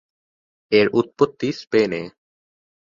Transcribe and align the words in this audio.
এর 0.71 0.87
উৎপত্তি 0.93 1.49
স্পেনে। 1.59 2.01